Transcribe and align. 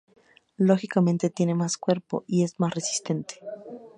Lógicamente 0.57 1.29
tiene 1.29 1.53
más 1.53 1.77
cuerpo 1.77 2.23
y 2.25 2.43
es 2.43 2.59
más 2.59 2.73
resistente. 2.73 3.39